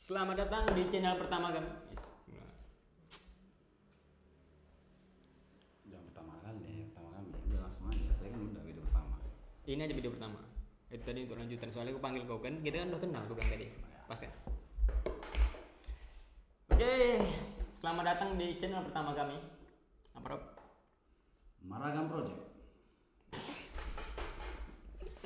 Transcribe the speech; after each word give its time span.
Selamat 0.00 0.32
datang 0.32 0.64
di 0.72 0.88
channel 0.88 1.12
pertama 1.20 1.52
kami. 1.52 1.68
Yes. 1.92 2.16
Jangan 5.92 6.04
pertama 6.08 6.32
kali, 6.40 6.88
pertama 6.88 7.08
kali. 7.20 7.28
Udah 7.28 7.60
langsung 7.68 7.84
aja. 7.92 8.08
Tadi 8.16 8.28
kan 8.32 8.40
udah 8.48 8.62
video 8.64 8.82
pertama. 8.88 9.14
Ini 9.68 9.80
aja 9.84 9.92
video 9.92 10.10
pertama. 10.16 10.40
Itu 10.88 11.04
tadi 11.04 11.18
untuk 11.28 11.36
lanjutan 11.36 11.68
soalnya 11.68 11.92
aku 11.92 12.00
panggil 12.00 12.24
kau 12.24 12.40
kan 12.40 12.64
kita 12.64 12.80
kan 12.80 12.88
udah 12.96 13.00
kenal 13.04 13.22
aku 13.28 13.34
bilang 13.36 13.52
tadi. 13.52 13.66
Pas 14.08 14.20
kan? 14.24 14.32
Oke, 16.72 16.96
selamat 17.76 18.04
datang 18.08 18.30
di 18.40 18.46
channel 18.56 18.80
pertama 18.88 19.12
kami. 19.12 19.36
Apa 20.16 20.26
Rob? 20.32 20.42
Maragam 21.60 22.08
Project. 22.08 22.40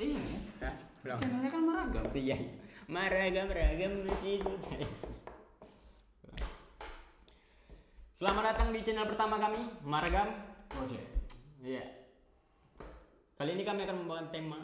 iya 0.03 0.19
ya. 0.19 0.71
Channelnya 1.15 1.47
kan 1.47 1.63
Maragam. 1.63 2.11
Iya. 2.11 2.64
Maragam 2.85 3.49
ragam. 3.49 4.05
Selamat 8.13 8.43
datang 8.53 8.69
di 8.69 8.85
channel 8.85 9.09
pertama 9.09 9.41
kami, 9.41 9.57
Maragam. 9.81 10.29
Project. 10.69 11.33
Iya. 11.65 11.81
Kali 13.41 13.57
ini 13.57 13.65
kami 13.65 13.89
akan 13.89 14.05
membawakan 14.05 14.29
tema 14.29 14.59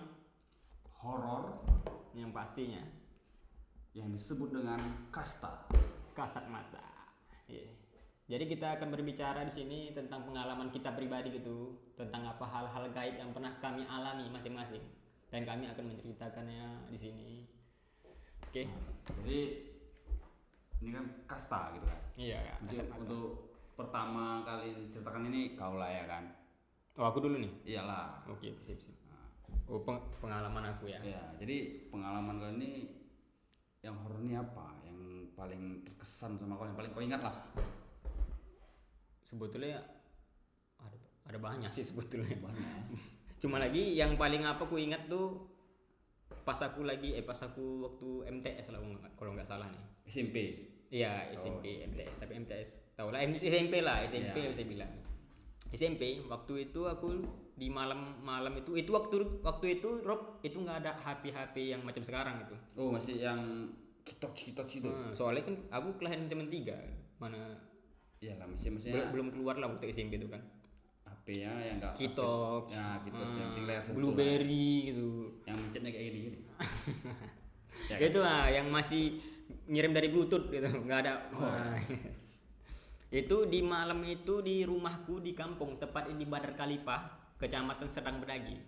Horor 1.02 1.66
yang 2.14 2.30
pastinya 2.30 2.86
yang 3.98 4.14
disebut 4.14 4.54
dengan 4.54 4.78
kasta. 5.10 5.66
kasat 6.14 6.46
mata. 6.46 7.10
Iya. 7.50 7.74
Jadi 8.30 8.54
kita 8.54 8.78
akan 8.78 8.94
berbicara 8.94 9.42
di 9.48 9.52
sini 9.52 9.80
tentang 9.98 10.30
pengalaman 10.30 10.70
kita 10.70 10.94
pribadi 10.94 11.42
gitu, 11.42 11.74
tentang 11.98 12.28
apa 12.28 12.46
hal-hal 12.46 12.86
gaib 12.94 13.18
yang 13.18 13.34
pernah 13.34 13.58
kami 13.58 13.82
alami 13.88 14.30
masing-masing, 14.30 14.84
dan 15.34 15.42
kami 15.42 15.72
akan 15.72 15.90
menceritakannya 15.90 16.92
di 16.92 17.00
sini. 17.00 17.61
Oke? 18.52 18.68
Jadi 19.24 19.40
ini 20.84 20.92
kan 20.92 21.08
kasta 21.24 21.72
gitu 21.72 21.88
kan. 21.88 22.00
Iya, 22.20 22.36
ya, 22.36 22.56
Jadi 22.68 22.84
untuk 22.92 23.48
pertama 23.74 24.44
kali 24.44 24.76
diceritakan 24.76 25.32
ini 25.32 25.56
kau 25.56 25.80
lah 25.80 25.88
ya 25.88 26.04
kan. 26.04 26.28
Oh, 27.00 27.08
aku 27.08 27.24
dulu 27.24 27.40
nih. 27.40 27.48
Iyalah. 27.64 28.28
Oke, 28.28 28.52
sip, 28.60 28.76
sip. 28.76 28.92
Nah, 29.08 29.24
Oh, 29.72 29.80
peng- 29.80 30.04
pengalaman 30.20 30.68
aku 30.68 30.92
ya. 30.92 31.00
ya, 31.00 31.32
jadi 31.40 31.88
pengalaman 31.88 32.44
kau 32.44 32.52
ini 32.52 32.92
yang 33.80 33.96
horor 33.96 34.20
ini 34.20 34.36
apa? 34.36 34.84
Yang 34.84 35.00
paling 35.32 35.62
terkesan 35.88 36.36
sama 36.36 36.60
kau 36.60 36.68
yang 36.68 36.76
paling 36.76 36.92
kau 36.92 37.00
ingat 37.00 37.24
lah. 37.24 37.36
Sebetulnya 39.24 39.80
ada 40.76 40.98
ada 41.24 41.40
banyak 41.40 41.72
sih 41.72 41.88
sebetulnya. 41.88 42.36
Banyak. 42.36 43.00
Cuma 43.42 43.64
lagi 43.64 43.96
yang 43.96 44.20
paling 44.20 44.44
apa 44.44 44.60
aku 44.60 44.76
ingat 44.76 45.08
tuh 45.08 45.40
pas 46.52 46.60
aku 46.62 46.84
lagi 46.84 47.10
eh 47.14 47.24
pas 47.24 47.40
aku 47.40 47.64
waktu 47.82 48.10
MTS 48.30 48.66
lah 48.70 48.80
kalau 49.16 49.32
nggak- 49.32 49.48
salah 49.48 49.68
nih. 49.68 49.82
SMP. 50.06 50.36
Iya 50.92 51.32
SMP 51.32 51.88
MTS 51.88 52.20
tapi 52.20 52.36
MTS 52.38 52.70
tau 52.94 53.10
lah 53.10 53.24
SMP 53.24 53.80
lah 53.80 54.04
SMP 54.04 54.36
Iya. 54.38 54.52
bisa 54.52 54.68
bilang 54.68 54.92
SMP 55.72 56.20
waktu 56.28 56.68
itu 56.68 56.84
aku 56.84 57.16
di 57.54 57.72
malam-malam 57.72 58.60
itu 58.60 58.76
itu 58.76 58.92
waktu 58.92 59.40
waktu 59.40 59.80
itu 59.80 60.04
Rob 60.04 60.44
itu 60.44 60.60
nggak 60.60 60.84
ada 60.84 60.92
HP 60.94 61.32
HP 61.32 61.56
yang 61.72 61.82
macam 61.82 62.04
sekarang 62.04 62.44
itu 62.44 62.56
Oh 62.76 62.92
masih 62.92 63.16
yang 63.18 63.72
kitok 64.04 64.36
kitok 64.36 64.68
itu. 64.68 64.84
Hmm, 64.84 65.16
soalnya 65.16 65.46
kan 65.46 65.56
aku 65.72 65.96
kelahiran 65.96 66.28
zaman 66.28 66.52
tiga 66.52 66.76
mana 67.18 67.56
Iyalah 68.20 68.46
masih 68.46 68.68
belum 68.68 68.76
maksudnya 68.76 69.04
belum 69.10 69.28
keluar 69.32 69.56
lah 69.56 69.72
waktu 69.72 69.88
SMP 69.90 70.20
itu 70.20 70.28
kan 70.28 70.44
HP-nya 71.32 71.52
yang 71.64 71.76
enggak 71.80 71.94
Kitok 71.96 72.64
Ya 72.68 73.00
kitok 73.08 73.28
yang 73.32 73.52
hmm, 73.56 73.68
layar 73.68 73.82
satu 73.82 73.96
Blueberry 73.96 74.72
gitu 74.92 75.08
lah. 75.08 75.48
Yang 75.48 75.58
mencetnya 75.64 75.90
kayak 75.96 76.06
gini 76.12 76.20
gini. 76.28 76.40
Ya 77.88 77.98
itu 78.04 78.20
lah 78.20 78.52
yang 78.52 78.68
masih 78.68 79.04
ngirim 79.72 79.96
dari 79.96 80.12
bluetooth 80.12 80.52
gitu 80.52 80.68
nggak 80.68 81.00
ada 81.08 81.14
Wah. 81.32 81.80
itu 83.24 83.38
di 83.48 83.60
malam 83.64 84.04
itu 84.04 84.44
di 84.44 84.68
rumahku 84.68 85.24
di 85.24 85.32
kampung 85.32 85.80
tepatnya 85.80 86.20
di 86.20 86.28
Badar 86.28 86.52
Kalipah 86.56 87.32
kecamatan 87.40 87.88
Sedang 87.88 88.20
Bedagi 88.20 88.60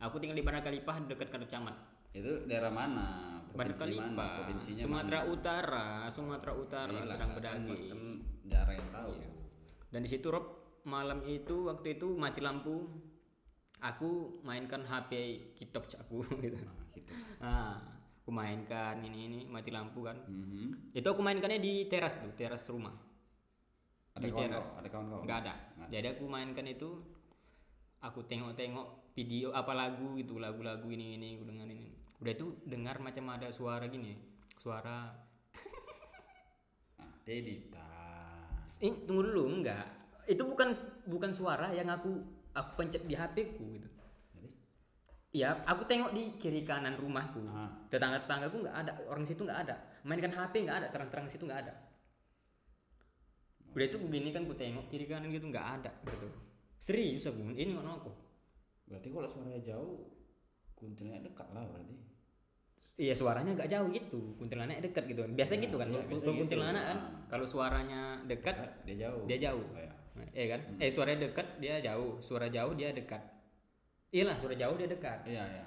aku 0.00 0.20
tinggal 0.20 0.36
di 0.36 0.44
Badar 0.44 0.68
Kalipah 0.68 1.00
dekat 1.08 1.32
ke 1.32 1.48
camat 1.48 1.76
Itu 2.12 2.44
daerah 2.44 2.72
mana? 2.72 3.40
Badar? 3.56 3.76
Kalipah 3.76 4.28
Provinsinya 4.44 4.80
Sumatera 4.84 5.18
mana? 5.24 5.32
Utara 5.32 5.86
Sumatera 6.12 6.52
Utara 6.52 6.92
kan, 6.92 7.28
Bedagi 7.40 7.88
Kan 7.88 8.00
daerah 8.46 8.72
yang 8.76 8.88
tahu. 8.92 9.12
dan 9.90 10.00
di 10.04 10.08
situ 10.12 10.28
Rob 10.28 10.65
malam 10.86 11.26
itu 11.26 11.66
waktu 11.66 11.98
itu 11.98 12.14
mati 12.14 12.38
lampu 12.38 12.86
aku 13.82 14.40
mainkan 14.46 14.86
HP 14.86 15.10
kitok 15.58 15.90
aku 15.98 16.22
gitu 16.44 16.56
Nah, 16.62 16.74
gitu. 16.94 17.12
nah 17.42 17.74
aku 18.22 18.30
mainkan 18.30 19.02
ini 19.02 19.18
ini 19.28 19.40
mati 19.46 19.74
lampu 19.74 20.06
kan 20.06 20.16
Mhm. 20.26 20.94
itu 20.94 21.06
aku 21.06 21.20
mainkannya 21.20 21.58
di 21.58 21.90
teras 21.90 22.22
tuh 22.22 22.32
teras 22.38 22.64
rumah 22.70 22.94
Ada 24.16 24.24
Di 24.24 24.32
kawan 24.32 24.48
teras. 24.48 24.68
kau? 24.72 24.78
Ada 24.80 24.88
kawan 24.88 25.06
kau? 25.12 25.20
nggak 25.26 25.38
ada 25.44 25.54
jadi 25.90 26.06
aku 26.16 26.24
mainkan 26.24 26.66
itu 26.66 26.90
aku 28.00 28.24
tengok-tengok 28.24 29.12
video 29.12 29.50
apa 29.52 29.72
lagu 29.74 30.14
gitu 30.16 30.38
lagu-lagu 30.38 30.86
ini 30.88 31.18
ini 31.18 31.28
aku 31.36 31.44
dengar 31.50 31.66
ini 31.68 31.88
udah 32.16 32.32
itu 32.32 32.46
dengar 32.64 32.96
macam 33.02 33.24
ada 33.34 33.50
suara 33.50 33.84
gini 33.90 34.16
suara 34.56 35.12
Nah, 36.96 37.12
tas. 37.74 38.72
ini 38.80 39.04
tunggu 39.04 39.22
dulu 39.28 39.60
enggak 39.60 39.84
itu 40.26 40.42
bukan 40.42 40.74
bukan 41.06 41.30
suara 41.30 41.70
yang 41.70 41.86
aku 41.86 42.10
aku 42.52 42.70
pencet 42.78 43.06
di 43.06 43.14
HP 43.14 43.56
ku 43.58 43.64
gitu 43.74 43.88
Iya, 45.36 45.52
aku 45.68 45.84
tengok 45.84 46.16
di 46.16 46.32
kiri 46.40 46.64
kanan 46.64 46.96
rumahku. 46.96 47.44
Ah. 47.52 47.68
Tetangga 47.92 48.24
tetanggaku 48.24 48.64
nggak 48.64 48.72
ada, 48.72 48.92
orang 49.04 49.20
situ 49.28 49.44
nggak 49.44 49.68
ada. 49.68 49.76
Mainkan 50.00 50.32
HP 50.32 50.64
nggak 50.64 50.80
ada, 50.80 50.88
terang-terang 50.88 51.28
situ 51.28 51.44
nggak 51.44 51.60
ada. 51.60 51.76
Udah 53.76 53.84
itu 53.84 54.00
begini 54.00 54.32
kan 54.32 54.48
ku 54.48 54.56
tengok 54.56 54.88
kiri 54.88 55.04
kanan 55.04 55.28
gitu 55.28 55.52
nggak 55.52 55.66
ada 55.82 55.92
gitu. 56.08 56.28
Serius 56.80 57.28
aku, 57.28 57.52
ini 57.52 57.76
nggak 57.76 57.84
aku. 58.00 58.12
berarti 58.86 59.10
kalau 59.10 59.26
suaranya 59.26 59.60
jauh 59.66 60.08
kuntilnya 60.72 61.18
dekat 61.20 61.48
lah 61.52 61.66
berarti. 61.68 61.94
Iya 62.96 63.12
suaranya 63.12 63.52
nggak 63.60 63.68
jauh 63.68 63.88
gitu, 63.92 64.20
kuntilanak 64.40 64.78
dekat 64.80 65.04
gitu. 65.10 65.20
Biasa 65.26 65.52
gitu 65.60 65.76
kan, 65.76 65.90
iya, 65.90 66.00
kalau 66.00 66.06
biasa 66.08 66.22
kalau 66.22 66.32
gitu. 66.32 66.40
kuntilanak 66.46 66.84
kan, 66.86 66.96
Ah. 66.96 67.10
kalau 67.28 67.46
suaranya 67.50 68.00
dekat 68.24 68.54
Dekat, 68.56 68.70
dia 68.88 68.96
jauh. 69.04 69.24
dia 69.28 69.38
jauh. 69.50 69.66
Oh, 69.68 69.80
ya. 69.82 69.92
Eh 70.32 70.46
kan? 70.48 70.60
Eh 70.78 70.88
suaranya 70.88 71.28
dekat 71.28 71.46
dia 71.58 71.80
jauh, 71.80 72.20
suara 72.20 72.46
jauh 72.48 72.72
dia 72.72 72.92
dekat. 72.92 73.20
Iyalah 74.12 74.36
suara 74.38 74.54
jauh 74.54 74.76
dia 74.78 74.88
dekat. 74.88 75.18
Iya, 75.26 75.44
iya. 75.44 75.64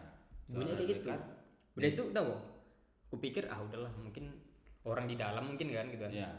Bunyinya 0.49 0.73
Suara 0.73 0.79
kayak 0.81 0.89
gitu. 0.89 0.99
dekat. 1.05 1.21
Udah 1.77 1.89
itu 1.89 2.03
tahu. 2.09 2.31
Kupikir 3.09 3.43
ah 3.49 3.59
udahlah 3.61 3.89
mungkin 3.97 4.29
orang 4.85 5.05
di 5.05 5.15
dalam 5.17 5.43
mungkin 5.53 5.67
kan 5.69 5.85
gitu 5.89 6.03
kan. 6.05 6.13
Iya. 6.13 6.29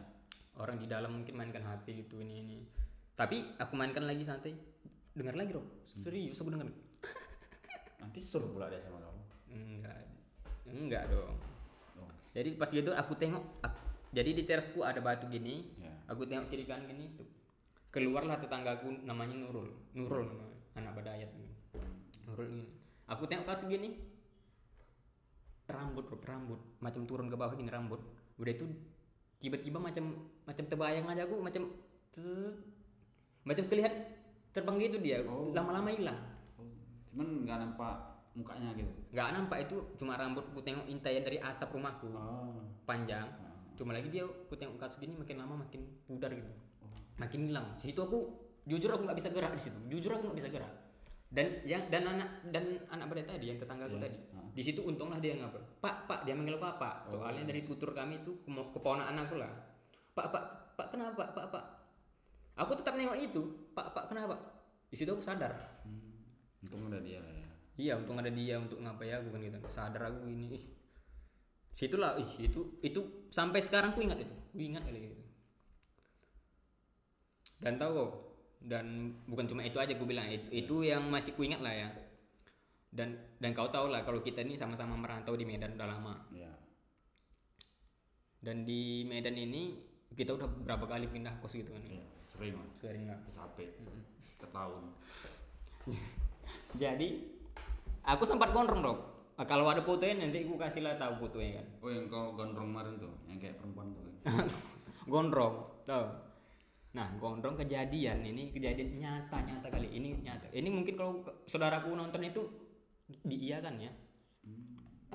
Orang 0.59 0.76
di 0.78 0.87
dalam 0.87 1.22
mungkin 1.22 1.34
mainkan 1.34 1.62
HP 1.62 2.06
gitu 2.06 2.19
ini 2.19 2.43
ini. 2.43 2.59
Tapi 3.15 3.59
aku 3.59 3.75
mainkan 3.75 4.04
lagi 4.06 4.27
santai. 4.27 4.54
Dengar 5.10 5.34
lagi, 5.34 5.50
Rob. 5.53 5.66
Serius 5.84 6.38
aku 6.38 6.54
dengar. 6.54 6.71
Nanti 8.00 8.19
suruh 8.22 8.48
pula 8.48 8.71
dia 8.71 8.78
sama 8.81 9.03
kamu. 9.03 9.22
Enggak. 9.50 9.97
Enggak 10.71 11.04
dong. 11.10 11.34
Oh. 11.98 12.10
Jadi 12.32 12.54
pas 12.54 12.71
gitu 12.71 12.91
aku 12.94 13.12
tengok 13.19 13.42
ak- 13.60 13.82
jadi 14.10 14.31
di 14.34 14.42
terasku 14.47 14.82
ada 14.82 14.98
batu 15.03 15.27
gini. 15.27 15.66
Ya. 15.78 15.91
Aku 16.09 16.27
tengok 16.27 16.50
kiri 16.50 16.66
kanan 16.66 16.87
gini 16.87 17.15
tuh. 17.15 17.27
Keluarlah 17.90 18.38
tetanggaku 18.38 19.02
namanya 19.02 19.34
Nurul. 19.34 19.66
Nurul 19.92 20.30
namanya, 20.30 20.56
anak 20.78 20.92
Badayat. 20.94 21.30
Nurul 22.26 22.46
ini. 22.46 22.64
Aku 23.10 23.26
tengok 23.26 23.46
pas 23.46 23.58
gini. 23.60 23.98
Rambut, 25.66 26.06
Rob, 26.06 26.22
rambut. 26.22 26.60
Macam 26.78 27.02
turun 27.06 27.26
ke 27.30 27.34
bawah 27.34 27.54
gini 27.54 27.70
rambut. 27.70 27.98
Udah 28.38 28.52
itu 28.54 28.66
tiba-tiba 29.38 29.78
macam 29.78 30.14
macam 30.46 30.64
terbayang 30.66 31.06
aja 31.08 31.26
aku 31.26 31.38
macam 31.40 31.70
macam 33.42 33.65
kelihatan 33.66 34.03
terbang 34.50 34.76
gitu 34.78 34.98
dia. 34.98 35.18
Oh. 35.26 35.50
Lama-lama 35.50 35.91
hilang. 35.91 36.18
Oh, 36.59 36.66
Cuman 37.10 37.47
nggak 37.47 37.59
nampak 37.59 37.94
mukanya 38.30 38.70
gitu. 38.78 38.86
nggak 39.10 39.28
nampak 39.34 39.59
itu 39.66 39.76
cuma 39.98 40.15
rambut 40.15 40.47
ku 40.54 40.62
tengok 40.62 40.86
intayan 40.86 41.26
dari 41.26 41.42
atap 41.42 41.74
rumahku 41.74 42.15
Oh. 42.15 42.62
panjang 42.86 43.26
Ah. 43.26 43.50
cuma 43.74 43.91
lagi 43.91 44.06
dia 44.06 44.22
ku 44.22 44.54
tengok 44.54 44.78
kat 44.78 44.86
segini 44.86 45.18
makin 45.18 45.42
lama 45.42 45.66
makin 45.66 45.82
pudar 46.06 46.30
gitu 46.30 46.47
Oh. 46.47 46.69
Makin 47.20 47.52
hilang 47.52 47.76
situ 47.76 48.00
aku 48.00 48.18
jujur 48.64 48.88
aku 48.88 49.04
nggak 49.04 49.18
bisa 49.20 49.28
gerak 49.28 49.52
di 49.52 49.62
situ 49.62 49.78
jujur 49.86 50.10
aku 50.16 50.32
nggak 50.32 50.38
bisa 50.40 50.50
gerak 50.50 50.72
dan 51.30 51.46
yang 51.62 51.86
dan 51.86 52.02
anak 52.08 52.28
dan 52.50 52.64
anak 52.90 53.06
pada 53.06 53.22
tadi 53.36 53.52
yang 53.52 53.58
tetangga 53.60 53.86
aku 53.86 54.00
Iya. 54.00 54.04
tadi 54.08 54.16
Ah. 54.34 54.48
di 54.50 54.62
situ 54.64 54.80
untunglah 54.82 55.22
dia 55.22 55.36
ngapa 55.36 55.60
pak 55.78 56.08
pak 56.08 56.20
dia 56.24 56.34
manggil 56.34 56.58
pak 56.58 56.74
pak 56.74 56.94
Oh. 57.06 57.20
soalnya 57.22 57.46
dari 57.46 57.62
tutur 57.62 57.92
kami 57.92 58.18
itu 58.18 58.32
keponakan 58.48 59.14
aku 59.14 59.38
lah 59.38 59.52
pak 60.10 60.26
pak 60.26 60.42
pak 60.74 60.86
kenapa 60.90 61.30
pak 61.30 61.46
pak 61.52 61.64
aku 62.56 62.72
tetap 62.74 62.98
nengok 62.98 63.14
itu 63.14 63.42
pak 63.70 63.94
pak 63.94 64.10
kenapa 64.10 64.34
di 64.90 64.96
situ 64.98 65.12
aku 65.12 65.22
sadar 65.22 65.52
Hmm. 65.86 66.10
Untung 66.60 66.92
ada 66.92 67.00
dia 67.00 67.16
lah 67.16 67.32
ya. 67.32 67.48
Iya, 67.80 67.92
untung 67.96 68.20
ada 68.20 68.28
dia 68.28 68.60
untuk 68.60 68.84
ngapa 68.84 69.00
ya 69.00 69.16
aku 69.16 69.32
kan 69.32 69.40
gitu. 69.40 69.56
Sadar 69.72 70.12
aku 70.12 70.28
ini. 70.28 70.52
Ih. 70.52 70.64
Situlah 71.72 72.20
ih 72.20 72.28
itu 72.44 72.76
itu 72.84 73.00
sampai 73.32 73.64
sekarang 73.64 73.96
ku 73.96 74.04
ingat 74.04 74.20
itu. 74.20 74.34
Ku 74.52 74.60
ingat 74.60 74.84
kali 74.84 75.08
gitu. 75.08 75.16
Dan 77.60 77.77
tahu 77.77 77.91
kok 77.92 78.10
dan 78.60 78.86
bukan 79.24 79.48
cuma 79.48 79.60
itu 79.60 79.77
aja 79.77 79.92
gue 79.92 80.04
bilang 80.04 80.28
itu, 80.28 80.45
itu 80.53 80.74
yang 80.84 81.04
masih 81.09 81.33
ku 81.33 81.45
ingat 81.45 81.60
lah 81.60 81.72
ya. 81.72 81.89
Dan 82.91 83.15
dan 83.39 83.53
kau 83.53 83.68
tahu 83.68 83.89
lah 83.89 84.03
kalau 84.03 84.21
kita 84.21 84.42
ini 84.42 84.57
sama-sama 84.57 84.97
merantau 84.97 85.36
di 85.36 85.45
Medan 85.45 85.77
udah 85.77 85.89
lama. 85.89 86.15
Iya. 86.33 86.51
dan 88.41 88.65
di 88.65 89.04
Medan 89.04 89.36
ini 89.36 89.77
kita 90.16 90.33
udah 90.33 90.48
berapa 90.65 90.89
kali 90.89 91.12
pindah 91.12 91.45
kos 91.45 91.53
gitu 91.54 91.77
kan 91.77 91.84
Iya, 91.84 92.01
sering 92.24 92.57
lah. 92.57 92.65
sering 92.80 93.04
lah 93.04 93.21
Capek. 93.30 93.68
Setahun. 94.41 94.84
jadi 96.83 97.09
aku 98.03 98.24
sempat 98.24 98.51
gondrong 98.51 99.13
Ah, 99.36 99.48
kalau 99.48 99.65
ada 99.68 99.80
fotonya 99.80 100.21
nanti 100.21 100.45
aku 100.45 100.56
kasih 100.56 100.84
lah 100.84 101.01
tahu 101.01 101.16
fotonya 101.16 101.60
kan 101.60 101.66
Oh 101.80 101.89
yang 101.89 102.09
kau 102.09 102.36
gondrong 102.36 102.77
kemarin 102.77 103.01
tuh, 103.01 103.09
yang 103.24 103.41
kayak 103.41 103.56
perempuan 103.56 103.89
tuh 103.92 104.04
kan. 104.04 104.48
gondrong 105.13 105.54
tau 105.84 106.04
nah 106.91 107.07
gondrong 107.22 107.54
kejadian. 107.54 108.27
Ini 108.27 108.51
kejadian 108.51 108.98
nyata 108.98 109.39
nyata 109.47 109.69
kali 109.71 109.95
ini 109.95 110.19
nyata. 110.27 110.51
Ini 110.51 110.69
mungkin 110.71 110.95
kalau 110.98 111.22
saudaraku 111.47 111.95
nonton 111.95 112.22
itu 112.27 112.42
diiyakan 113.22 113.78
ya. 113.78 113.92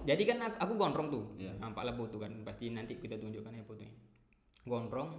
Jadi 0.05 0.23
kan 0.27 0.37
aku, 0.43 0.55
aku 0.59 0.73
gondrong 0.75 1.07
tuh. 1.11 1.23
Iya. 1.39 1.55
nampaklah 1.59 1.95
foto 1.95 2.21
kan. 2.21 2.31
Pasti 2.47 2.71
nanti 2.71 2.99
kita 2.99 3.19
tunjukkan 3.19 3.51
ya 3.55 3.63
fotonya. 3.63 3.93
Gondrong. 4.63 5.11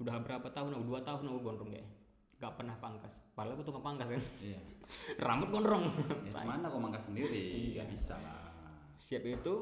Udah 0.00 0.20
berapa 0.20 0.48
tahun? 0.52 0.76
Aku 0.76 0.84
dua 0.84 1.00
tahun 1.04 1.24
aku 1.28 1.40
gondrong 1.40 1.70
kayak. 1.72 1.88
Gak 2.36 2.52
pernah 2.60 2.76
pangkas. 2.76 3.24
Padahal 3.32 3.56
aku 3.56 3.64
tukang 3.64 3.84
pangkas 3.84 4.12
kan. 4.12 4.22
Iya. 4.40 4.60
rambut 5.26 5.48
gondrong. 5.52 5.88
Ya 6.24 6.32
gimana 6.32 6.68
kau 6.68 6.80
mangkas 6.80 7.08
sendiri? 7.08 7.72
Iya. 7.72 7.84
Gak 7.84 7.88
bisa 7.92 8.14
lah. 8.20 8.44
siap 8.96 9.22
itu 9.28 9.54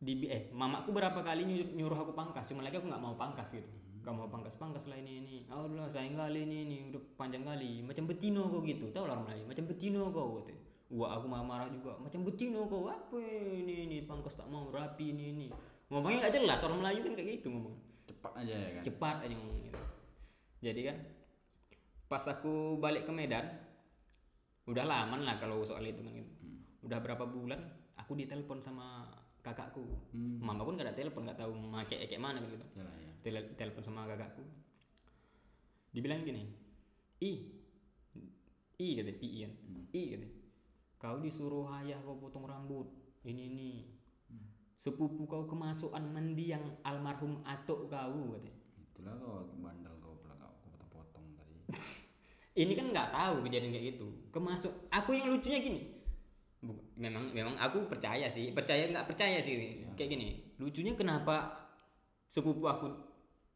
di 0.00 0.24
eh 0.30 0.48
mamaku 0.54 0.94
berapa 0.94 1.20
kali 1.20 1.42
nyuruh, 1.44 1.68
nyuruh 1.74 1.98
aku 2.06 2.12
pangkas. 2.14 2.46
Cuma 2.46 2.62
lagi 2.62 2.78
aku 2.78 2.86
nggak 2.86 3.02
mau 3.02 3.18
pangkas 3.18 3.52
gitu 3.52 3.68
gak 4.00 4.14
mau 4.16 4.28
pangkas 4.32 4.56
pangkas 4.56 4.88
lah 4.88 4.96
ini 4.96 5.20
ini. 5.24 5.36
Oh 5.52 5.68
lah 5.68 5.88
sayang 5.88 6.16
kali 6.16 6.44
ini 6.48 6.56
ini. 6.64 6.76
Udah 6.88 7.02
panjang 7.20 7.44
kali. 7.44 7.84
Macam 7.84 8.08
betino 8.08 8.48
kau 8.48 8.64
gitu. 8.64 8.88
Tahu 8.90 9.04
lah 9.04 9.18
Melayu 9.20 9.44
macam 9.44 9.64
betino 9.68 10.08
kau 10.08 10.40
gitu 10.42 10.70
wah 10.90 11.16
aku 11.16 11.26
marah 11.30 11.46
marah 11.46 11.68
juga. 11.70 11.94
Macam 12.02 12.26
betino 12.26 12.66
kau 12.66 12.90
apa 12.90 13.18
ini 13.22 13.86
ini 13.86 13.96
pangkas 14.04 14.34
tak 14.34 14.50
mau 14.50 14.66
rapi 14.74 15.14
ini 15.14 15.24
ini 15.32 15.46
ngomongnya 15.88 16.26
nggak 16.26 16.34
jelas. 16.42 16.58
Orang 16.66 16.82
Melayu 16.82 17.00
kan 17.06 17.12
kayak 17.14 17.28
gitu 17.40 17.48
ngomong. 17.54 17.74
Cepat 18.10 18.32
aja 18.42 18.54
ya 18.54 18.68
kan. 18.78 18.82
cepat 18.82 19.16
aja 19.22 19.34
ngomong 19.38 19.58
gitu. 19.62 19.80
Jadi 20.60 20.80
kan 20.90 20.96
pas 22.10 22.24
aku 22.26 22.82
balik 22.82 23.06
ke 23.06 23.12
Medan 23.14 23.46
udah 24.66 24.84
lama 24.86 25.16
lah 25.22 25.38
kalau 25.38 25.62
soal 25.62 25.82
itu 25.86 26.02
kan 26.02 26.14
gitu. 26.14 26.30
udah 26.80 26.98
berapa 26.98 27.22
bulan 27.26 27.58
aku 27.94 28.18
ditelepon 28.18 28.58
sama 28.58 29.06
kakakku. 29.40 29.86
Hmm. 30.12 30.42
mama 30.42 30.66
pun 30.66 30.76
gak 30.76 30.90
ada 30.90 30.94
telepon 30.96 31.24
nggak 31.24 31.38
tahu 31.38 31.54
make 31.54 31.96
kayak 31.96 32.18
mana 32.18 32.42
gitu. 32.42 32.66
Ya 32.74 32.89
ya. 33.22 33.40
Telepon 33.54 33.82
sama 33.84 34.08
kakakku. 34.08 34.42
Dibilang 35.90 36.22
gini 36.22 36.70
i 37.20 37.32
i 38.80 38.86
kata 38.96 39.12
pi 39.20 39.28
kan. 39.44 39.52
I 39.92 40.02
kata 40.16 40.28
kau 41.00 41.16
disuruh 41.20 41.68
ayah 41.80 42.00
kau 42.04 42.16
potong 42.16 42.48
rambut 42.48 42.88
ini 43.24 43.52
ini. 43.52 43.70
Sepupu 44.80 45.28
kau 45.28 45.44
kemasukan 45.44 46.00
mendiang 46.00 46.80
almarhum 46.80 47.44
atuk 47.44 47.92
kau 47.92 48.32
katanya 48.32 48.56
Itulah 48.80 49.14
kau 49.20 49.44
bandel 49.60 49.92
kau 50.00 50.16
pula 50.24 50.34
kau 50.40 50.52
kau 50.64 50.72
potong-potong 50.72 51.26
tadi. 51.36 51.54
ini 52.64 52.72
kan 52.72 52.88
nggak 52.88 53.12
tahu 53.12 53.34
kejadian 53.44 53.72
kayak 53.76 53.86
gitu. 53.96 54.08
Kemasuk 54.32 54.72
aku 54.88 55.12
yang 55.12 55.28
lucunya 55.28 55.60
gini. 55.60 55.82
Memang 56.96 57.32
memang 57.32 57.56
aku 57.56 57.88
percaya 57.88 58.28
sih 58.28 58.52
percaya 58.52 58.88
nggak 58.88 59.08
percaya 59.08 59.40
sih 59.44 59.84
kayak 59.96 60.08
gini. 60.16 60.56
Lucunya 60.56 60.96
kenapa 60.96 61.68
sepupu 62.28 62.64
aku 62.64 63.09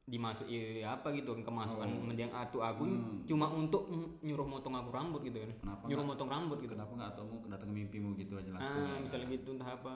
dimasuk 0.05 0.45
ya 0.47 0.93
apa 0.93 1.17
gitu 1.17 1.33
kemasukan 1.33 1.89
mendiang 1.89 2.29
atu 2.29 2.61
aku 2.61 2.85
cuma 3.25 3.49
untuk 3.49 3.89
nyuruh 4.21 4.45
motong 4.45 4.77
aku 4.77 4.93
rambut 4.93 5.25
gitu 5.25 5.41
kan 5.41 5.49
Kenapa 5.57 5.83
nyuruh 5.89 6.05
motong 6.05 6.29
rambut 6.29 6.59
gitu 6.61 6.77
Kenapa 6.77 6.93
nggak 6.93 7.13
tahu 7.17 7.29
datang 7.49 7.69
ke 7.69 7.75
mimpimu 7.75 8.13
gitu 8.15 8.37
aja 8.37 8.53
langsung? 8.53 8.85
ah 8.85 8.95
ya? 8.95 9.01
misalnya 9.01 9.27
gitu 9.33 9.57
entah 9.57 9.71
apa 9.73 9.95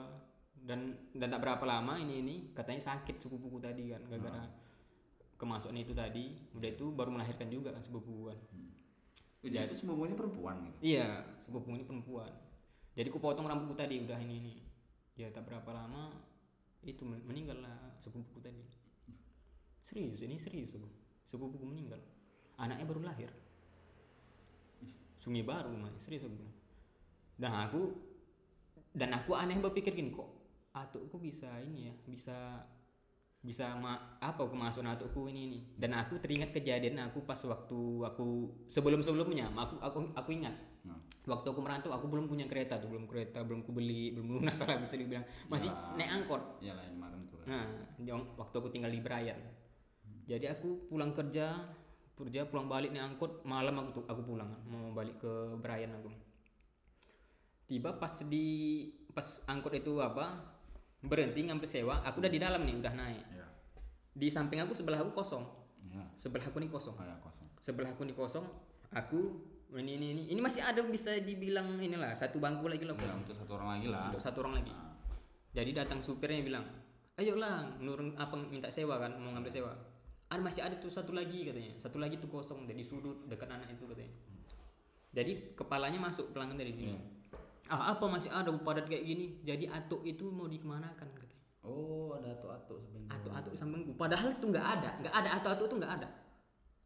dan 0.59 0.79
dan 1.13 1.29
tak 1.29 1.39
berapa 1.39 1.61
lama 1.61 1.93
ini 1.95 2.15
ini 2.19 2.35
katanya 2.51 2.81
sakit 2.83 3.21
sepupuku 3.21 3.61
tadi 3.61 3.93
kan 3.93 4.01
gara-gara 4.09 4.49
kemasukan 5.37 5.77
itu 5.77 5.93
tadi 5.93 6.35
udah 6.51 6.69
itu 6.69 6.85
baru 6.89 7.13
melahirkan 7.13 7.47
juga 7.47 7.69
kan 7.71 7.79
sepupuku 7.79 8.33
kan 8.33 8.39
Eh, 9.39 9.47
Jadi 9.47 9.71
itu 9.71 9.87
semuanya 9.87 10.19
perempuan 10.19 10.67
gitu. 10.67 10.77
Iya, 10.83 11.23
sepupu 11.39 11.71
ini 11.71 11.87
perempuan. 11.87 12.27
Jadi 12.91 13.07
ku 13.07 13.23
potong 13.23 13.47
rambutku 13.47 13.71
tadi 13.71 14.03
udah 14.03 14.19
ini 14.19 14.35
ini. 14.35 14.55
Ya 15.15 15.31
tak 15.31 15.47
berapa 15.47 15.71
lama 15.71 16.11
itu 16.83 17.07
men- 17.07 17.23
meninggal 17.23 17.63
lah 17.63 17.95
sepupuku 18.03 18.43
tadi. 18.43 18.59
Serius 19.89 20.21
ini 20.21 20.37
serius 20.37 20.77
aku. 20.77 20.85
Sepupuku 21.25 21.65
meninggal. 21.65 21.97
Anaknya 22.61 22.85
baru 22.85 23.01
lahir. 23.01 23.33
Sungai 25.17 25.41
baru 25.41 25.73
mah 25.73 25.89
serius 25.97 26.29
aku. 26.29 26.45
Dan 27.41 27.57
aku 27.57 27.81
dan 28.93 29.09
aku 29.17 29.33
aneh 29.33 29.57
berpikir 29.57 29.97
gini 29.97 30.13
kok 30.13 30.29
atukku 30.73 31.17
bisa 31.21 31.49
ini 31.61 31.89
ya 31.89 31.93
bisa 32.05 32.37
bisa 33.39 33.71
ma 33.79 34.19
apa 34.19 34.43
kemasukan 34.43 34.99
atukku 34.99 35.31
ini 35.31 35.47
ini 35.47 35.59
dan 35.79 35.95
aku 35.95 36.19
teringat 36.19 36.51
kejadian 36.51 36.99
aku 37.07 37.23
pas 37.23 37.39
waktu 37.47 37.79
aku 38.03 38.51
sebelum 38.67 38.99
sebelumnya 38.99 39.47
aku 39.55 39.79
aku 39.79 39.99
aku 40.13 40.31
ingat 40.35 40.55
Nah, 40.79 40.95
waktu 41.27 41.43
aku 41.43 41.59
merantau 41.59 41.91
aku 41.91 42.07
belum 42.07 42.31
punya 42.31 42.47
kereta 42.47 42.79
tuh 42.79 42.87
belum 42.87 43.03
kereta 43.03 43.43
belum 43.43 43.67
ku 43.67 43.75
beli 43.75 44.15
belum 44.15 44.39
lunas 44.39 44.63
lah 44.63 44.79
bisa 44.79 44.95
dibilang 44.95 45.27
masih 45.51 45.67
Ya. 45.67 45.91
naik 45.99 46.11
angkot 46.23 46.41
ya 46.63 46.71
kemarin 46.71 47.19
tuh 47.27 47.43
nah 47.51 47.67
waktu 48.39 48.55
aku 48.55 48.71
tinggal 48.71 48.87
di 48.87 49.03
Brian 49.03 49.35
jadi 50.29 50.53
aku 50.53 50.85
pulang 50.85 51.09
kerja 51.17 51.57
kerja 52.13 52.45
pulang 52.45 52.69
balik 52.69 52.93
naik 52.93 53.15
angkot 53.15 53.41
malam 53.47 53.81
aku 53.81 53.89
tuh 53.97 54.03
aku 54.05 54.21
pulang. 54.21 54.51
Mau 54.69 54.93
balik 54.93 55.17
ke 55.17 55.31
Brian 55.57 55.89
aku. 55.97 56.13
Tiba 57.65 57.97
pas 57.97 58.13
di 58.29 58.85
pas 59.09 59.41
angkot 59.49 59.73
itu 59.73 59.97
apa 59.97 60.37
berhenti 61.01 61.47
ngambil 61.47 61.65
sewa 61.65 61.95
aku 62.05 62.21
udah 62.21 62.29
di 62.29 62.37
dalam 62.37 62.61
nih 62.61 62.75
udah 62.77 62.93
naik. 62.93 63.25
Ya. 63.33 63.47
di 64.19 64.27
samping 64.27 64.59
aku 64.59 64.75
sebelah 64.75 64.99
aku 65.01 65.15
kosong. 65.15 65.47
Ya. 65.89 66.05
sebelah 66.19 66.45
aku 66.45 66.59
nih 66.61 66.69
kosong. 66.69 66.93
Kayak 66.93 67.23
kosong. 67.25 67.47
sebelah 67.57 67.89
aku 67.95 68.03
nih 68.05 68.13
kosong 68.13 68.45
aku 68.93 69.19
ini 69.79 69.95
ini 69.95 70.07
ini 70.13 70.23
ini 70.33 70.41
masih 70.43 70.61
ada 70.61 70.81
bisa 70.85 71.13
dibilang 71.23 71.79
inilah 71.79 72.11
satu 72.13 72.37
bangku 72.41 72.67
lagi 72.67 72.83
lah 72.85 72.93
Ya, 72.97 73.01
kosong. 73.05 73.21
untuk 73.25 73.37
satu 73.37 73.51
orang 73.57 73.69
lagi 73.79 73.87
lah. 73.87 74.05
untuk 74.11 74.21
satu 74.21 74.37
orang 74.43 74.53
lagi. 74.61 74.73
Nah, 74.75 74.93
jadi 75.55 75.71
datang 75.81 76.03
supirnya 76.03 76.41
bilang 76.43 76.65
ayo 77.15 77.35
lah 77.39 77.63
nurun 77.79 78.15
apa 78.19 78.35
minta 78.35 78.67
sewa 78.67 78.99
kan 78.99 79.15
mau 79.17 79.31
ngambil 79.35 79.51
sewa 79.51 79.71
ada 80.29 80.41
masih 80.45 80.61
ada 80.61 80.77
tuh 80.77 80.93
satu 80.93 81.09
lagi 81.09 81.41
katanya. 81.41 81.73
Satu 81.81 81.97
lagi 81.97 82.21
tuh 82.21 82.29
kosong 82.29 82.69
dari 82.69 82.85
sudut 82.85 83.25
dekat 83.25 83.49
anak 83.49 83.73
itu 83.73 83.89
katanya. 83.89 84.13
Jadi 85.09 85.57
kepalanya 85.57 85.97
masuk 85.97 86.29
pelanggan 86.37 86.61
dari 86.61 86.73
sini. 86.73 86.93
Ah 87.69 87.93
apa 87.93 88.05
masih 88.05 88.29
ada 88.29 88.53
padat 88.61 88.85
kayak 88.85 89.05
gini? 89.09 89.41
Jadi 89.41 89.65
atuk 89.65 90.05
itu 90.05 90.29
mau 90.29 90.45
dikemanakan 90.45 91.09
katanya. 91.17 91.41
Oh, 91.65 92.15
ada 92.15 92.33
atuk-atuk 92.33 92.79
sebenarnya. 92.81 93.11
atuk-atuk 93.19 93.53
sampingku 93.57 93.91
padahal 93.97 94.29
tuh 94.37 94.53
nggak 94.53 94.67
ada. 94.79 94.89
Nggak 95.01 95.15
ada 95.17 95.29
atuk-atuk 95.41 95.65
tuh 95.65 95.77
nggak 95.81 95.93
ada. 96.01 96.07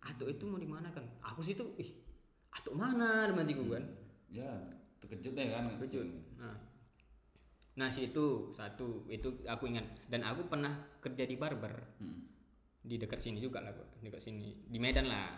Atuk 0.03 0.27
itu 0.31 0.43
mau 0.47 0.59
dimanakan? 0.59 1.03
Aku 1.23 1.43
situ 1.43 1.63
ih 1.79 1.91
atuk 2.51 2.75
mana 2.75 3.27
dalam 3.27 3.43
hatiku 3.43 3.75
kan? 3.75 3.83
Ya, 4.31 4.49
terkejut 5.03 5.35
deh 5.35 5.47
kan. 5.51 5.67
Terkejut. 5.77 6.07
Nah, 6.39 6.57
nah 7.75 7.89
situ 7.91 8.49
satu. 8.55 9.07
Itu 9.11 9.43
aku 9.45 9.67
ingat. 9.67 9.85
Dan 10.07 10.23
aku 10.23 10.47
pernah 10.47 10.73
kerja 11.03 11.27
di 11.27 11.35
barber. 11.35 11.75
Hmm. 11.99 12.32
Di 12.83 12.99
dekat 12.99 13.23
sini 13.23 13.39
juga 13.39 13.63
lah 13.63 13.71
kok, 13.71 14.03
dekat 14.03 14.19
sini. 14.19 14.67
Di 14.67 14.77
Medan 14.77 15.07
lah. 15.07 15.31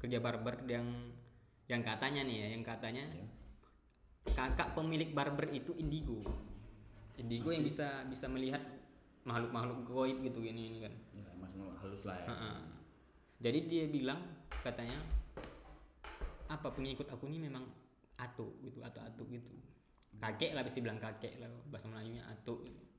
Kerja 0.00 0.16
barber 0.16 0.64
yang 0.64 1.12
yang 1.68 1.84
katanya 1.84 2.24
nih 2.24 2.36
ya 2.40 2.46
yang 2.56 2.64
katanya 2.64 3.04
kakak 4.32 4.72
pemilik 4.72 5.12
barber 5.12 5.52
itu 5.52 5.76
indigo. 5.76 6.24
Indigo 7.20 7.52
yang 7.52 7.60
bisa 7.60 8.08
bisa 8.08 8.26
melihat 8.32 8.64
makhluk-makhluk 9.28 9.84
goib 9.84 10.18
gitu 10.24 10.40
ini 10.40 10.72
ini 10.72 10.78
kan. 10.80 10.94
Ya, 11.12 11.28
masih 11.36 11.60
halus 11.84 12.02
lah 12.08 12.16
ya. 12.16 12.26
Ha-ha. 12.32 12.52
jadi 13.40 13.58
dia 13.64 13.84
bilang 13.88 14.20
katanya 14.64 15.00
apa 16.48 16.68
pengikut 16.72 17.08
aku 17.08 17.28
ini 17.28 17.48
memang 17.48 17.64
atuk 18.16 18.56
gitu 18.64 18.80
atau 18.80 19.04
atuk 19.04 19.28
gitu. 19.28 19.48
Kakek 20.16 20.52
lah 20.56 20.64
bisa 20.64 20.80
bilang 20.80 21.00
kakek 21.00 21.40
lah 21.40 21.48
bahasa 21.68 21.88
Melayunya 21.88 22.24
atuk 22.28 22.66
gitu. 22.66 22.89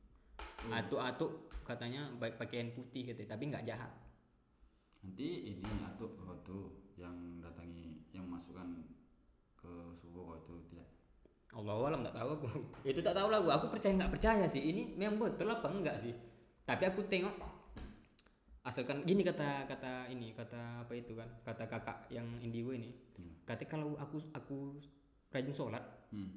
Atuk 0.70 1.02
atuk 1.02 1.32
katanya 1.66 2.06
baik 2.22 2.38
pakaian 2.38 2.70
putih 2.76 3.10
gitu 3.10 3.26
tapi 3.26 3.50
nggak 3.50 3.66
jahat. 3.66 3.90
Nanti 5.02 5.50
ini 5.50 5.66
atuk 5.82 6.14
kau 6.22 6.38
tuh 6.46 6.94
yang 6.94 7.42
datangi 7.42 8.06
yang 8.14 8.30
masukkan 8.30 8.70
ke 9.58 9.72
subuh 9.98 10.38
kau 10.38 10.40
tuh 10.46 10.62
tidak. 10.70 10.86
Allah 11.52 11.74
alam 11.90 12.06
tak 12.06 12.16
tahu 12.16 12.30
aku. 12.38 12.48
Itu 12.94 13.02
tak 13.02 13.18
tahu 13.18 13.28
lah 13.34 13.42
gua 13.42 13.58
aku 13.58 13.74
percaya 13.74 13.98
nggak 13.98 14.14
percaya 14.14 14.46
sih. 14.46 14.62
Ini 14.62 14.94
memang 14.96 15.34
betul 15.34 15.50
apa 15.50 15.68
enggak 15.68 15.98
sih? 16.00 16.14
Tapi 16.64 16.84
aku 16.86 17.02
tengok 17.10 17.34
asalkan 18.62 19.02
gini 19.10 19.26
kata 19.26 19.66
kata 19.66 20.06
ini 20.14 20.38
kata 20.38 20.86
apa 20.86 20.94
itu 20.94 21.18
kan? 21.18 21.28
Kata 21.42 21.66
kakak 21.66 22.08
yang 22.14 22.28
indigo 22.40 22.72
ini. 22.72 22.94
Hmm. 23.18 23.38
katanya 23.46 23.70
kalau 23.70 23.94
aku 23.98 24.18
aku 24.34 24.58
rajin 25.30 25.54
sholat 25.54 25.84
Hmm. 26.12 26.28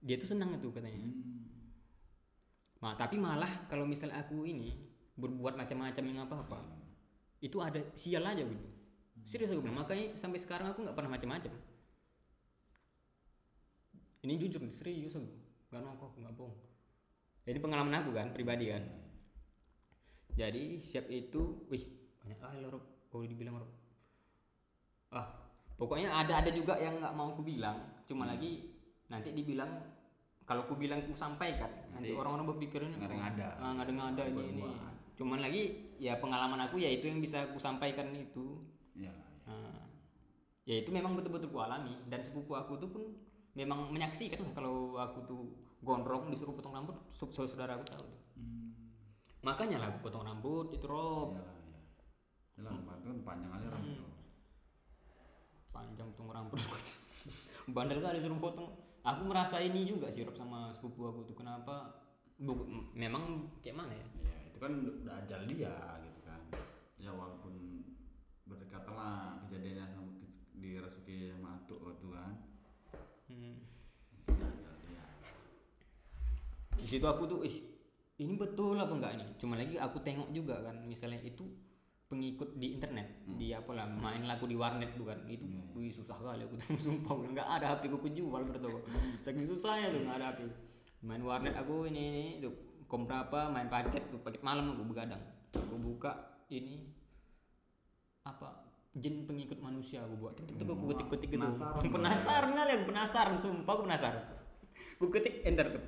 dia 0.00 0.16
tuh 0.16 0.24
senang 0.24 0.56
itu 0.56 0.72
katanya. 0.72 0.96
Hmm. 1.04 1.37
Nah, 2.82 2.94
tapi 2.94 3.16
malah 3.18 3.66
kalau 3.70 3.84
misal 3.86 4.10
aku 4.14 4.46
ini 4.46 4.70
berbuat 5.18 5.54
macam-macam 5.58 6.04
yang 6.06 6.18
apa-apa, 6.26 6.60
itu 7.42 7.58
ada 7.58 7.80
sial 7.98 8.22
aja 8.22 8.42
gitu. 8.46 8.66
Serius 9.26 9.50
aku 9.52 9.62
bilang, 9.66 9.82
makanya 9.82 10.14
sampai 10.14 10.38
sekarang 10.38 10.70
aku 10.70 10.86
nggak 10.86 10.96
pernah 10.96 11.12
macam-macam. 11.18 11.52
Ini 14.26 14.34
jujur 14.38 14.60
nih, 14.62 14.74
serius 14.74 15.14
aku, 15.14 15.26
nggak 15.70 15.82
nongkrong, 15.82 16.14
nggak 16.22 16.34
bohong. 16.38 16.58
Jadi 17.46 17.58
pengalaman 17.62 17.94
aku 17.98 18.10
kan, 18.14 18.28
pribadi 18.34 18.66
kan. 18.70 18.84
jadi 20.38 20.78
siap 20.78 21.10
itu 21.10 21.66
wih 21.66 21.84
banyak 22.22 22.38
kali 22.38 22.62
Rob 22.70 22.84
kalau 23.10 23.26
dibilang 23.26 23.58
Rob 23.58 23.70
ah 25.12 25.26
pokoknya 25.74 26.08
ada 26.12 26.44
ada 26.44 26.50
juga 26.52 26.76
yang 26.78 27.00
nggak 27.00 27.14
mau 27.16 27.32
ku 27.34 27.42
bilang 27.42 27.78
cuma 28.06 28.24
Hmm. 28.24 28.32
lagi 28.36 28.52
nanti 29.08 29.32
dibilang 29.32 29.72
kalau 30.48 30.64
ku 30.64 30.74
bilang 30.74 31.04
ku 31.04 31.12
sampaikan 31.12 31.68
nanti 31.92 32.08
orang-orang 32.10 32.48
berpikirnya 32.48 32.96
ngada-ngada. 32.96 33.48
ah, 33.58 33.76
ngada-ngada 33.76 34.22
ini 34.24 34.40
ini. 34.48 34.62
Buat-buat. 34.64 34.94
cuman 35.14 35.38
lagi 35.42 35.62
ya 35.98 36.16
pengalaman 36.16 36.62
aku 36.62 36.78
ya 36.78 36.88
itu 36.88 37.04
yang 37.04 37.18
bisa 37.18 37.44
ku 37.48 37.58
sampaikan 37.58 38.08
itu. 38.10 38.64
Ya 38.94 39.12
Nah, 39.44 39.80
ya 40.62 40.76
itu 40.76 40.88
memang 40.88 41.12
betul-betul 41.12 41.48
ku 41.48 41.58
alami. 41.58 41.96
Dan 42.04 42.20
sepupu 42.20 42.52
aku 42.52 42.76
tuh 42.76 42.88
pun 42.88 43.02
memang 43.52 43.88
menyaksikan 43.88 44.40
lah 44.40 44.52
kalau 44.54 44.76
aku 44.94 45.18
tuh 45.24 45.42
gondrong 45.78 46.28
disuruh 46.28 46.52
potong 46.52 46.72
rambut 46.72 46.96
sub- 47.10 47.30
saudara 47.30 47.74
aku 47.74 47.84
tahu. 47.86 48.08
Hmm. 48.34 48.70
makanya 49.40 49.78
lah 49.78 49.88
aku 49.88 50.02
potong 50.02 50.22
rambut 50.22 50.70
itu 50.70 50.84
rob 50.84 51.36
ya. 51.36 51.44
Ya 52.56 52.62
kan 52.66 53.16
panjang 53.22 53.50
aja 53.50 53.66
orang 53.68 53.82
Hmm. 53.84 54.10
panjang 55.68 56.08
potong 56.10 56.30
rambut. 56.30 56.58
Bandel 57.74 58.00
kali 58.00 58.18
disuruh 58.18 58.38
potong 58.38 58.68
aku 59.08 59.22
merasa 59.24 59.56
ini 59.58 59.88
juga 59.88 60.12
sih 60.12 60.22
rob 60.22 60.36
sama 60.36 60.68
sepupu 60.68 61.08
aku 61.08 61.20
tuh. 61.24 61.36
Kenapa? 61.36 62.04
Bu- 62.38 62.68
m- 62.68 62.92
memang 62.94 63.48
kayak 63.64 63.76
mana 63.80 63.92
ya? 63.96 64.06
Ya 64.22 64.36
itu 64.46 64.58
kan 64.60 64.72
udah 64.84 65.14
ajal 65.24 65.40
dia 65.48 65.74
gitu 66.04 66.20
kan. 66.22 66.40
Ya 67.00 67.10
walaupun 67.10 67.82
berdekatan 68.44 68.94
lah 68.94 69.40
kejadiannya 69.46 69.84
sama 69.96 70.12
di 70.58 70.70
Rasuki 70.78 71.32
sama 71.32 71.58
Atuk 71.58 71.80
waktu 71.82 72.06
kan. 72.12 72.32
Hmm. 73.28 73.56
itu 74.28 74.32
ajal 74.44 74.74
dia. 74.86 75.04
Di 76.78 76.86
situ 76.86 77.06
aku 77.08 77.24
tuh 77.26 77.40
ih 77.44 77.56
ini 78.18 78.34
betul 78.34 78.78
apa 78.78 78.92
enggak 78.94 79.12
ini? 79.18 79.26
Cuma 79.38 79.54
lagi 79.58 79.78
aku 79.78 79.98
tengok 80.02 80.30
juga 80.30 80.62
kan 80.62 80.78
misalnya 80.86 81.22
itu 81.22 81.46
pengikut 82.08 82.56
di 82.56 82.74
internet. 82.74 83.06
Di 83.36 83.52
apa 83.52 83.70
lah 83.76 83.86
main 83.86 84.24
lagu 84.24 84.48
di 84.48 84.56
warnet 84.56 84.96
bukan 84.96 85.28
itu 85.28 85.44
iya. 85.44 85.62
wih 85.76 85.92
susah 85.92 86.16
kali 86.16 86.42
aku 86.48 86.56
tuh 86.56 86.68
sumpah. 86.88 87.14
Udah 87.14 87.30
nggak 87.36 87.48
ada 87.60 87.66
HP 87.76 87.92
ku 87.92 88.08
jual 88.08 88.42
bertoko 88.48 88.80
saking 89.20 89.44
susahnya 89.44 89.92
tuh 89.92 90.00
nggak 90.02 90.16
ada 90.18 90.26
HP. 90.32 90.40
Main 91.04 91.22
warnet 91.22 91.54
aku 91.54 91.86
ini 91.86 92.02
ini 92.10 92.24
tuh. 92.42 92.54
Kom 92.88 93.04
berapa 93.04 93.52
main 93.52 93.68
paket 93.68 94.08
tuh 94.08 94.18
paket 94.24 94.40
malam 94.40 94.72
aku 94.72 94.88
begadang. 94.88 95.20
Aku 95.52 95.76
buka 95.76 96.40
ini 96.48 96.88
apa 98.24 98.64
jin 98.96 99.28
pengikut 99.28 99.60
manusia 99.60 100.00
aku 100.00 100.16
buat. 100.16 100.34
Itu 100.40 100.64
aku 100.64 100.84
Wah, 100.88 100.96
ketik 100.96 101.06
ketik 101.12 101.28
gitu 101.36 101.44
penasaran 101.44 101.84
penasaran 102.00 102.50
kali 102.56 102.70
aku 102.72 102.84
penasaran 102.88 103.36
sumpah 103.36 103.72
aku 103.76 103.82
penasaran. 103.84 104.24
Aku 104.96 105.06
ketik 105.12 105.44
enter 105.44 105.68
tuh. 105.76 105.84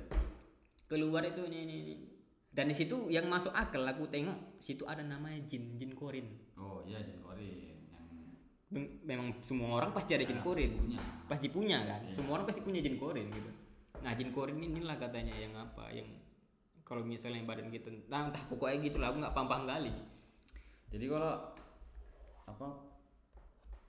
Keluar 0.85 1.25
itu 1.25 1.41
ini 1.49 1.57
ini, 1.65 1.75
ini. 1.81 2.10
Dan 2.51 2.67
di 2.67 2.75
situ 2.75 3.07
yang 3.07 3.25
masuk 3.25 3.51
akal 3.51 3.81
aku 3.81 4.07
tengok 4.07 4.59
situ 4.59 4.83
ada 4.83 4.99
namanya 5.01 5.39
jin 5.47 5.79
jin 5.79 5.95
korin. 5.95 6.27
Oh 6.59 6.83
iya 6.83 6.99
Jin 6.99 7.17
Korin 7.19 7.47
yang 7.47 7.79
Mem- 8.71 8.99
memang 9.03 9.27
semua 9.39 9.79
orang 9.79 9.91
pasti 9.91 10.13
ada 10.13 10.23
jin 10.23 10.37
Ya, 10.37 10.43
korin. 10.43 10.71
punya. 10.75 10.99
pasti 11.27 11.47
punya 11.47 11.79
kan? 11.83 12.01
Iya. 12.05 12.13
semua 12.13 12.39
orang 12.39 12.45
pasti 12.45 12.61
punya 12.61 12.79
jin 12.79 12.95
korin 12.95 13.27
gitu. 13.27 13.49
Nah 13.99 14.11
jin 14.13 14.31
korin 14.31 14.59
inilah 14.59 14.95
katanya 14.95 15.35
yang 15.35 15.55
apa 15.55 15.91
yang 15.91 16.07
kalau 16.83 17.01
misalnya 17.01 17.39
badan 17.43 17.71
kita 17.71 17.87
entah, 17.87 18.27
entah 18.27 18.43
pokoknya 18.47 18.83
gitu 18.83 18.99
lah 18.99 19.11
aku 19.11 19.23
nggak 19.23 19.35
paham 19.35 19.63
kali. 19.63 19.91
Jadi 20.91 21.05
kalau 21.07 21.33
apa 22.45 22.67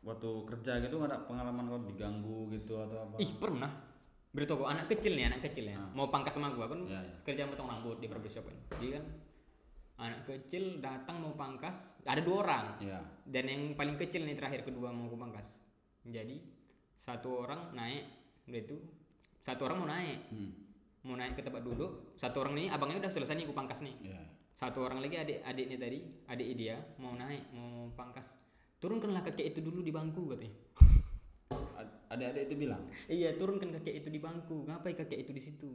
waktu 0.02 0.30
kerja 0.46 0.72
gitu 0.80 0.94
nggak 0.98 1.10
ada 1.10 1.18
pengalaman 1.26 1.66
kau 1.66 1.82
diganggu 1.82 2.50
gitu 2.50 2.78
atau 2.78 2.98
apa? 3.00 3.14
Ih 3.18 3.30
pernah 3.38 3.70
bertoko 4.32 4.64
anak 4.64 4.88
kecil 4.88 5.12
nih 5.12 5.28
anak 5.28 5.44
kecil 5.44 5.68
ya. 5.68 5.76
Ah. 5.76 5.92
mau 5.92 6.08
pangkas 6.08 6.40
sama 6.40 6.56
gua 6.56 6.64
kan 6.64 6.80
Iya, 6.88 7.04
iya. 7.04 7.16
kerja 7.20 7.44
potong 7.52 7.68
rambut 7.68 8.00
di 8.00 8.08
barbershop 8.08 8.48
kan. 8.48 8.56
Jadi 8.80 8.88
kan? 8.96 9.04
Anak 10.00 10.24
kecil 10.24 10.80
datang 10.80 11.20
mau 11.20 11.36
pangkas 11.36 12.00
ada 12.08 12.24
dua 12.24 12.48
orang. 12.48 12.66
Ya. 12.80 12.98
Dan 13.28 13.44
yang 13.46 13.62
paling 13.76 14.00
kecil 14.00 14.24
nih 14.24 14.34
terakhir 14.34 14.64
kedua 14.64 14.88
mau 14.88 15.06
aku 15.06 15.20
pangkas. 15.20 15.60
Jadi 16.08 16.40
satu 16.96 17.44
orang 17.44 17.76
naik 17.76 18.04
udah 18.48 18.60
itu 18.60 18.76
satu 19.44 19.68
orang 19.68 19.78
mau 19.84 19.88
naik. 19.92 20.20
Hmm. 20.32 20.52
mau 21.02 21.18
naik 21.18 21.34
ke 21.34 21.42
tempat 21.42 21.66
duduk 21.66 22.14
satu 22.14 22.46
orang 22.46 22.62
ini 22.62 22.70
abangnya 22.70 23.02
udah 23.02 23.10
selesai 23.10 23.34
nih 23.34 23.44
aku 23.50 23.54
pangkas 23.58 23.82
nih. 23.82 23.94
Ya. 24.06 24.22
Satu 24.54 24.86
orang 24.86 25.02
lagi 25.02 25.18
adik 25.18 25.42
adiknya 25.42 25.76
tadi 25.76 25.98
adik 26.30 26.48
dia 26.54 26.78
mau 27.02 27.12
naik 27.18 27.50
mau 27.50 27.90
pangkas. 27.92 28.38
Turunkanlah 28.78 29.26
kakek 29.26 29.50
itu 29.50 29.60
dulu 29.60 29.82
di 29.82 29.90
bangku 29.90 30.30
katanya 30.30 30.54
Ad- 32.12 32.20
adik-adik 32.20 32.52
itu 32.52 32.54
bilang. 32.68 32.82
Iya 33.08 33.40
turunkan 33.40 33.72
kakek 33.80 34.04
itu 34.04 34.08
di 34.12 34.20
bangku. 34.20 34.68
Ngapain 34.68 34.92
kakek 34.92 35.24
itu 35.24 35.32
di 35.32 35.40
situ 35.40 35.68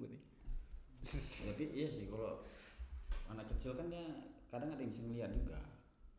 tapi 1.46 1.64
iya 1.72 1.88
sih 1.88 2.10
kalau 2.10 2.42
anak 3.32 3.46
kecil 3.56 3.78
kan 3.78 3.88
dia 3.88 4.04
kadang 4.50 4.74
ada 4.74 4.82
yang 4.82 4.92
bisa 4.92 5.02
ngeliat 5.06 5.32
juga. 5.32 5.60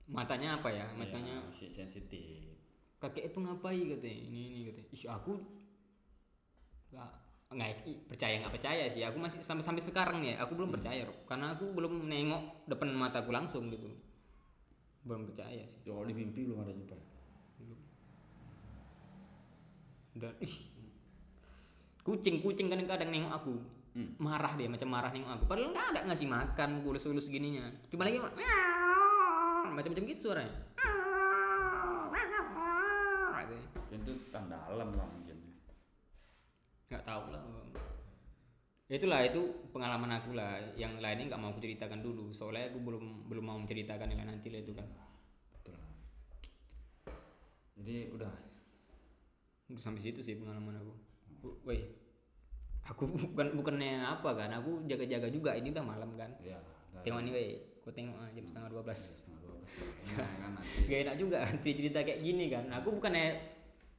Matanya 0.09 0.57
apa 0.57 0.73
ya? 0.73 0.87
Matanya 0.97 1.45
Iya, 1.45 1.49
masih 1.53 1.69
sensitif. 1.69 2.57
Kakek 2.99 3.29
itu 3.29 3.39
ngapain 3.39 3.85
katanya? 3.85 4.19
Ini 4.29 4.41
ini 4.55 4.61
katanya. 4.73 4.89
Ih 4.89 5.05
aku 5.13 5.33
nggak 6.89 7.11
nggak 7.49 7.71
percaya 8.09 8.35
nggak 8.41 8.55
percaya 8.55 8.85
sih. 8.89 9.03
Aku 9.05 9.19
masih 9.21 9.45
sampai 9.45 9.65
sampai 9.65 9.83
sekarang 9.85 10.25
ya 10.25 10.41
aku 10.41 10.57
belum 10.57 10.73
percaya 10.73 11.05
Rob. 11.05 11.19
karena 11.29 11.53
aku 11.53 11.69
belum 11.77 12.09
nengok 12.09 12.69
depan 12.71 12.89
mataku 12.97 13.31
langsung 13.33 13.69
gitu. 13.69 13.89
Belum 15.05 15.29
percaya 15.29 15.65
sih. 15.69 15.85
Kalau 15.85 16.05
di 16.09 16.17
mimpi 16.17 16.49
belum 16.49 16.65
ada 16.65 16.73
juga 16.73 16.97
dan 20.19 20.35
ih. 20.43 20.55
Kucing 22.03 22.43
kucing 22.43 22.67
kadang-kadang 22.69 23.11
nengok 23.11 23.35
aku. 23.35 23.57
Hmm. 23.97 24.15
marah 24.21 24.53
dia 24.55 24.69
macam 24.71 24.89
marah 24.91 25.11
nengok 25.11 25.33
aku. 25.39 25.45
Padahal 25.49 25.71
nggak 25.75 25.87
ada 25.95 26.01
ngasih 26.13 26.29
makan 26.29 26.71
gulus-gulus 26.87 27.27
gininya 27.33 27.67
cuma 27.91 28.07
lagi 28.07 28.21
macam-macam 29.79 30.03
gitu 30.11 30.21
suaranya. 30.31 30.55
Itu 33.89 34.13
tanda 34.33 34.57
alam 34.69 34.93
lah 34.93 35.07
mungkin. 35.09 35.37
Nggak 36.89 37.05
tahu 37.05 37.25
lah. 37.33 37.43
Itulah 38.89 39.21
itu 39.21 39.69
pengalaman 39.69 40.17
aku 40.17 40.33
lah. 40.33 40.57
Yang 40.77 41.05
lainnya 41.05 41.25
nggak 41.29 41.41
mau 41.41 41.53
aku 41.53 41.61
ceritakan 41.61 42.01
dulu. 42.01 42.33
Soalnya 42.33 42.73
aku 42.73 42.81
belum 42.81 43.29
belum 43.29 43.45
mau 43.45 43.59
menceritakan 43.61 44.09
yang 44.09 44.25
nanti 44.25 44.49
lah 44.49 44.61
itu 44.65 44.73
kan. 44.73 44.89
Betul. 45.53 45.77
Jadi 47.81 47.97
Udah 48.17 48.33
sampai 49.77 50.01
situ 50.01 50.21
sih 50.25 50.41
pengalaman 50.41 50.81
aku. 50.81 50.93
Woi 51.69 51.81
aku 52.89 53.05
bukan 53.37 53.53
bukannya 53.53 54.01
apa 54.01 54.33
kan 54.33 54.51
aku 54.57 54.89
jaga-jaga 54.89 55.29
juga. 55.29 55.53
Ini 55.53 55.69
udah 55.75 55.85
malam 55.85 56.17
kan. 56.17 56.31
Ya 56.41 56.57
tengok 57.05 57.21
nih 57.29 57.33
woi 57.37 57.49
aku 57.85 57.91
tengok 57.93 58.17
ah, 58.17 58.29
jam 58.33 58.45
setengah 58.49 58.71
dua 58.73 58.83
belas. 58.87 59.29
Ya 60.09 60.25
kan 60.25 60.51
nanti 60.57 60.89
gak 60.89 61.01
enak 61.05 61.17
juga 61.21 61.37
nanti 61.45 61.71
cerita 61.77 62.01
kayak 62.01 62.21
gini 62.25 62.49
kan. 62.49 62.65
Aku 62.81 62.89
bukannya 62.97 63.37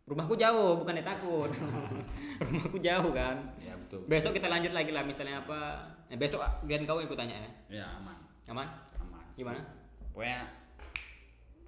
rumahku 0.09 0.33
jauh 0.33 0.81
bukannya 0.81 1.05
takut. 1.05 1.53
Rumahku 2.49 2.81
jauh 2.81 3.13
kan. 3.13 3.37
Ya 3.61 3.77
betul. 3.77 4.01
Besok 4.09 4.33
kita 4.33 4.49
lanjut 4.49 4.73
lagi 4.73 4.89
lah 4.89 5.05
misalnya 5.05 5.45
apa. 5.45 5.85
Eh, 6.09 6.17
besok 6.17 6.41
gan 6.65 6.81
kau 6.89 6.97
yang 6.97 7.05
aku 7.05 7.13
tanya 7.13 7.37
ya? 7.37 7.51
Ya 7.69 7.85
aman. 8.01 8.17
Aman? 8.49 8.67
Aman. 8.97 9.21
Gimana? 9.37 9.61
Pokoknya 10.09 10.49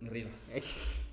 ngeri 0.02 0.26
lah. 0.26 0.36
Eh, 0.58 0.66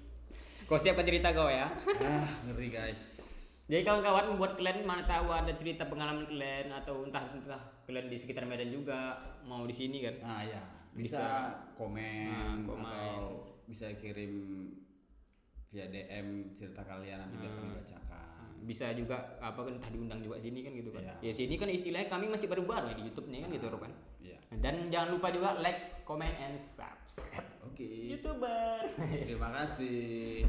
kau 0.69 0.77
siapkan 0.77 1.03
cerita 1.03 1.33
kau 1.33 1.49
ya 1.49 1.65
ah 1.99 2.29
ngeri 2.45 2.69
guys 2.69 3.25
jadi 3.65 3.85
kawan-kawan 3.85 4.37
buat 4.37 4.53
kalian 4.55 4.85
mana 4.85 5.03
tahu 5.03 5.29
ada 5.29 5.53
cerita 5.53 5.85
pengalaman 5.85 6.25
kalian 6.25 6.69
atau 6.71 7.05
entah 7.05 7.25
entah 7.31 7.57
kalian 7.85 8.07
di 8.07 8.17
sekitar 8.17 8.45
Medan 8.45 8.69
juga 8.69 9.17
mau 9.43 9.65
di 9.65 9.73
sini 9.73 10.01
kan 10.01 10.17
ah 10.23 10.43
ya 10.43 10.61
Bisa. 10.91 11.21
bisa, 11.21 11.29
komen, 11.79 12.27
Nah, 12.27 12.57
komen. 12.65 12.83
atau 12.83 13.25
bisa 13.65 13.87
kirim 13.95 14.67
via 15.69 15.85
DM 15.87 16.27
cerita 16.55 16.81
kalian 16.83 17.23
nanti 17.23 17.45
Hmm. 17.45 17.77
bacakan 17.77 18.08
bisa 18.65 18.91
juga 18.97 19.39
apa 19.39 19.61
kan 19.67 19.79
entah 19.79 19.91
diundang 19.93 20.21
juga 20.23 20.41
sini 20.41 20.65
kan 20.67 20.73
gitu 20.75 20.91
kan. 20.91 21.03
Yeah. 21.05 21.31
Ya 21.31 21.33
sini 21.35 21.55
kan 21.55 21.69
istilahnya 21.71 22.09
kami 22.11 22.27
masih 22.31 22.47
baru-baru 22.51 22.91
ya 22.91 22.95
di 22.99 23.05
YouTube 23.07 23.29
nih 23.31 23.47
kan 23.47 23.51
gitu 23.55 23.67
kan. 23.79 23.93
Yeah. 24.23 24.41
Dan 24.59 24.89
jangan 24.91 25.09
lupa 25.15 25.29
juga 25.31 25.59
like, 25.61 26.03
comment 26.03 26.35
and 26.41 26.59
subscribe. 26.59 27.47
Oke. 27.69 27.85
Okay. 27.85 28.17
YouTuber. 28.17 28.81
Terima 29.29 29.49
kasih. 29.63 30.49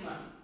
cuma 0.00 0.39